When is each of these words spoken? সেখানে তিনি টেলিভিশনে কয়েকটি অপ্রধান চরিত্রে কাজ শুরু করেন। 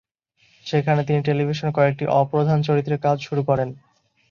সেখানে 0.65 1.01
তিনি 1.03 1.19
টেলিভিশনে 1.23 1.71
কয়েকটি 1.73 2.05
অপ্রধান 2.21 2.59
চরিত্রে 2.67 2.95
কাজ 2.97 3.17
শুরু 3.21 3.41
করেন। 3.43 3.69